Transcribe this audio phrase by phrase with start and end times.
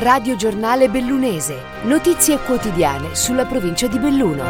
[0.00, 1.58] Radio Giornale Bellunese.
[1.82, 4.42] Notizie quotidiane sulla provincia di Belluno.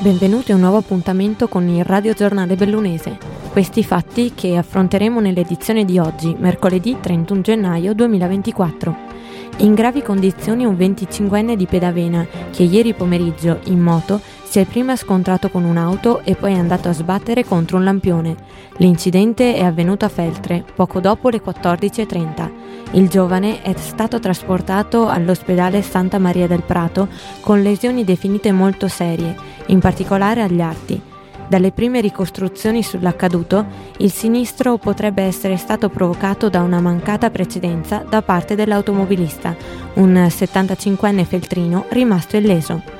[0.00, 3.16] Benvenuti a un nuovo appuntamento con il Radio Giornale Bellunese.
[3.50, 9.16] Questi fatti che affronteremo nell'edizione di oggi, mercoledì 31 gennaio 2024.
[9.60, 14.96] In gravi condizioni un 25enne di Pedavena che ieri pomeriggio, in moto, si è prima
[14.96, 18.34] scontrato con un'auto e poi è andato a sbattere contro un lampione.
[18.78, 22.50] L'incidente è avvenuto a Feltre, poco dopo le 14.30.
[22.92, 27.08] Il giovane è stato trasportato all'ospedale Santa Maria del Prato
[27.40, 30.98] con lesioni definite molto serie, in particolare agli arti.
[31.46, 33.66] Dalle prime ricostruzioni sull'accaduto,
[33.98, 39.54] il sinistro potrebbe essere stato provocato da una mancata precedenza da parte dell'automobilista,
[39.96, 42.97] un 75enne feltrino rimasto illeso.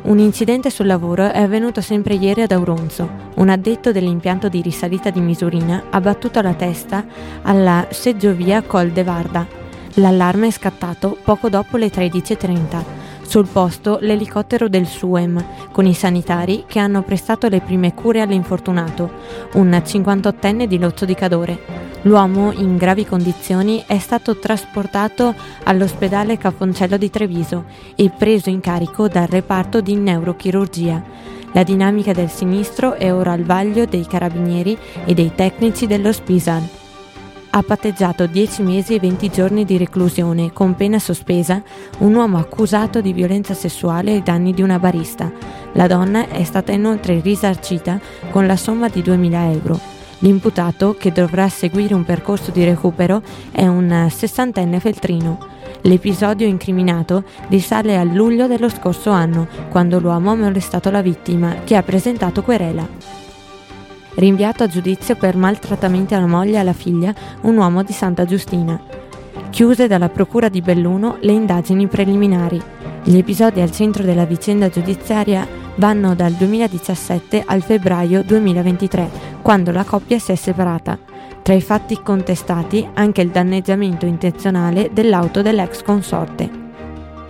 [0.00, 3.08] Un incidente sul lavoro è avvenuto sempre ieri ad Auronzo.
[3.34, 7.04] Un addetto dell'impianto di risalita di Misurina ha battuto la testa
[7.42, 9.46] alla seggiovia Col de Varda.
[9.94, 12.82] L'allarme è scattato poco dopo le 13.30.
[13.22, 19.10] Sul posto l'elicottero del SUEM, con i sanitari che hanno prestato le prime cure all'infortunato,
[19.54, 21.87] un 58enne di Lozzo di Cadore.
[22.02, 27.64] L'uomo, in gravi condizioni, è stato trasportato all'ospedale Cafoncello di Treviso
[27.96, 31.02] e preso in carico dal reparto di neurochirurgia.
[31.52, 36.62] La dinamica del sinistro è ora al vaglio dei carabinieri e dei tecnici dello Spisal.
[37.50, 41.60] Ha patteggiato 10 mesi e 20 giorni di reclusione con pena sospesa
[41.98, 45.32] un uomo accusato di violenza sessuale ai danni di una barista.
[45.72, 47.98] La donna è stata inoltre risarcita
[48.30, 49.97] con la somma di 2.000 euro.
[50.20, 55.38] L'imputato, che dovrà seguire un percorso di recupero, è un sessantenne feltrino.
[55.82, 61.76] L'episodio incriminato risale a luglio dello scorso anno, quando l'uomo ha molestato la vittima, che
[61.76, 62.86] ha presentato querela.
[64.14, 68.97] Rinviato a giudizio per maltrattamenti alla moglie e alla figlia, un uomo di Santa Giustina.
[69.50, 72.62] Chiuse dalla Procura di Belluno le indagini preliminari.
[73.02, 79.10] Gli episodi al centro della vicenda giudiziaria vanno dal 2017 al febbraio 2023,
[79.42, 80.98] quando la coppia si è separata.
[81.42, 86.48] Tra i fatti contestati anche il danneggiamento intenzionale dell'auto dell'ex consorte.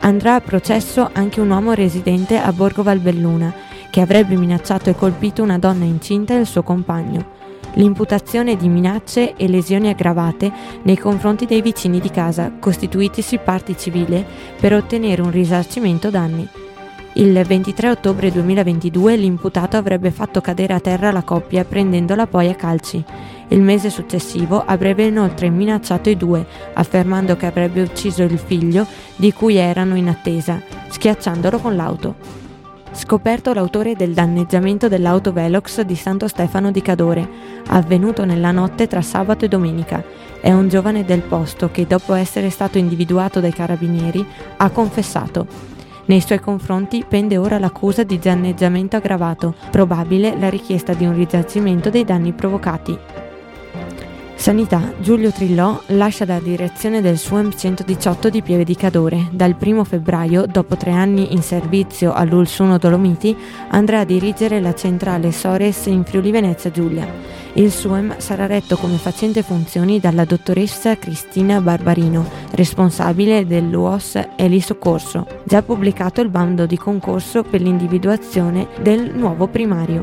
[0.00, 3.54] Andrà a processo anche un uomo residente a Borgo Valbelluna,
[3.90, 7.38] che avrebbe minacciato e colpito una donna incinta e il suo compagno.
[7.74, 14.26] L'imputazione di minacce e lesioni aggravate nei confronti dei vicini di casa, costituitisi parti civile
[14.58, 16.48] per ottenere un risarcimento danni.
[17.14, 22.54] Il 23 ottobre 2022 l'imputato avrebbe fatto cadere a terra la coppia prendendola poi a
[22.54, 23.02] calci.
[23.48, 29.32] Il mese successivo avrebbe inoltre minacciato i due, affermando che avrebbe ucciso il figlio di
[29.32, 32.39] cui erano in attesa, schiacciandolo con l'auto.
[32.92, 37.28] Scoperto l'autore del danneggiamento dell'auto Velox di Santo Stefano di Cadore,
[37.68, 40.02] avvenuto nella notte tra sabato e domenica.
[40.40, 45.46] È un giovane del posto che, dopo essere stato individuato dai carabinieri, ha confessato.
[46.06, 51.90] Nei suoi confronti pende ora l'accusa di danneggiamento aggravato, probabile la richiesta di un risarcimento
[51.90, 52.98] dei danni provocati.
[54.40, 59.28] Sanità, Giulio Trillò lascia la direzione del SUEM 118 di Pieve di Cadore.
[59.32, 63.36] Dal 1 febbraio, dopo tre anni in servizio all'Ulsuno Dolomiti,
[63.68, 67.06] andrà a dirigere la centrale Sores in Friuli Venezia Giulia.
[67.52, 75.26] Il SUEM sarà retto come facente funzioni dalla dottoressa Cristina Barbarino, responsabile dell'UOS Eli Soccorso.
[75.44, 80.02] Già pubblicato il bando di concorso per l'individuazione del nuovo primario.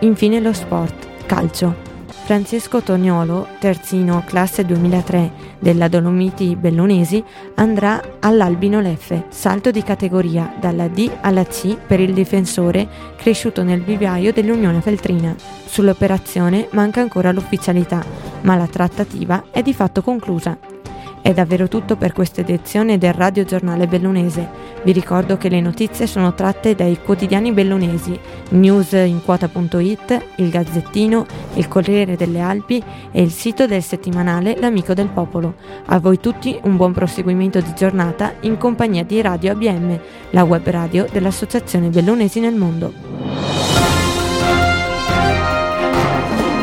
[0.00, 1.89] Infine lo sport, calcio.
[2.30, 7.24] Francesco Tognolo, terzino classe 2003 della Dolomiti Bellunesi,
[7.56, 12.86] andrà all'Albino Leffe, salto di categoria dalla D alla C per il difensore
[13.16, 15.34] cresciuto nel vivaio dell'Unione Feltrina.
[15.64, 18.00] Sull'operazione manca ancora l'ufficialità,
[18.42, 20.79] ma la trattativa è di fatto conclusa.
[21.22, 24.48] È davvero tutto per questa edizione del Radio Giornale Bellunese.
[24.82, 28.18] Vi ricordo che le notizie sono tratte dai quotidiani bellunesi,
[28.48, 32.82] newsinquota.it, il Gazzettino, il Corriere delle Alpi
[33.12, 35.56] e il sito del settimanale L'Amico del Popolo.
[35.86, 40.00] A voi tutti un buon proseguimento di giornata in compagnia di Radio ABM,
[40.30, 42.92] la web radio dell'Associazione Bellunesi nel mondo.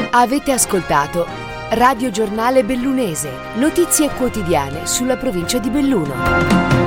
[0.09, 6.86] Avete ascoltato Radio Giornale Bellunese, notizie quotidiane sulla provincia di Belluno.